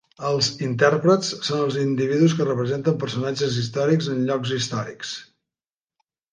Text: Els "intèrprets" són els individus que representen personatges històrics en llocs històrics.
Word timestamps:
Els 0.27 0.47
"intèrprets" 0.67 1.29
són 1.49 1.61
els 1.65 1.77
individus 1.81 2.35
que 2.41 2.49
representen 2.49 2.99
personatges 3.05 3.61
històrics 3.65 4.11
en 4.17 4.27
llocs 4.33 4.57
històrics. 4.59 5.17